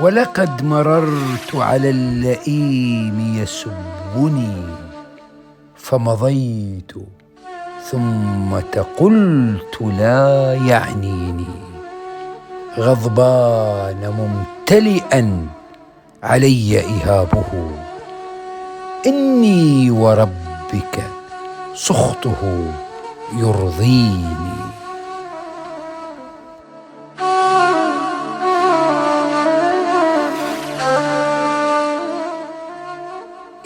[0.00, 4.56] ولقد مررت على اللئيم يسبني
[5.76, 6.92] فمضيت
[7.90, 8.54] ثم
[8.98, 11.46] قلت لا يعنيني.
[12.78, 15.46] غضبان ممتلئا
[16.22, 17.70] علي اهابه
[19.06, 20.96] إني وربك
[21.74, 22.42] سخطه
[23.36, 24.49] يرضيني.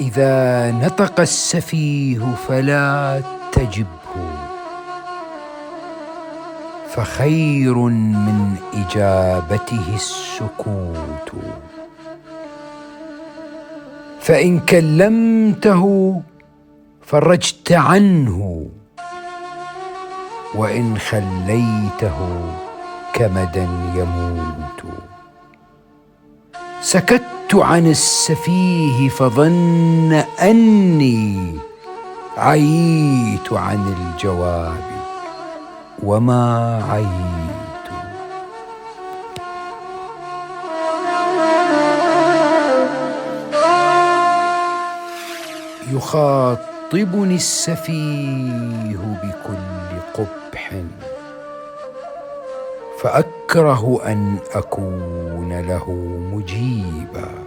[0.01, 4.15] إذا نطق السفيه فلا تجبه.
[6.89, 11.31] فخير من إجابته السكوت.
[14.21, 15.85] فإن كلمته
[17.03, 18.67] فرجت عنه
[20.55, 22.19] وإن خليته
[23.13, 24.81] كمدا يموت.
[26.81, 31.59] سكت عن السفيه فظن أني
[32.37, 34.83] عييت عن الجواب
[36.03, 37.35] وما عييت.
[45.93, 50.73] يخاطبني السفيه بكل قبح
[53.03, 55.91] فأكره أن أكون له
[56.33, 57.44] مجيبا.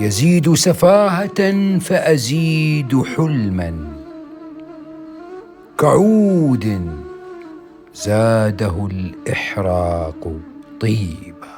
[0.00, 3.74] يزيد سفاهة فأزيد حلما.
[5.78, 6.92] كعود
[7.94, 10.32] زاده الإحراق
[10.80, 11.48] طيبا.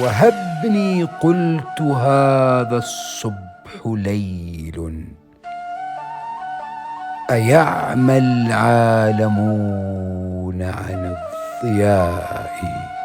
[0.00, 5.04] وهبني قلت هذا الصبح ليل.
[7.30, 10.17] أيعمى العالمون
[10.62, 11.16] عن
[11.64, 12.97] الضياء.